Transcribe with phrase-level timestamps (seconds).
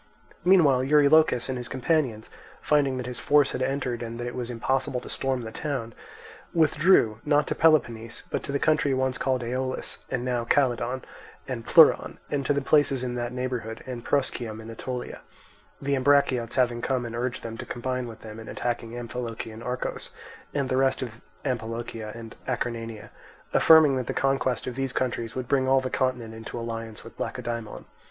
[0.43, 4.49] Meanwhile Eurylochus and his companions, finding that this force had entered and that it was
[4.49, 5.93] impossible to storm the town,
[6.55, 11.03] withdrew, not to Peloponnese, but to the country once called Aeolis, and now Calydon
[11.47, 15.21] and Pleuron, and to the places in that neighbourhood, and Proschium in Aetolia;
[15.79, 20.09] the Ambraciots having come and urged them to combine with them in attacking Amphilochian Argos
[20.51, 23.11] and the rest of Amphilochia and Acarnania;
[23.53, 27.19] affirming that the conquest of these countries would bring all the continent into alliance with
[27.19, 27.85] Lacedaemon.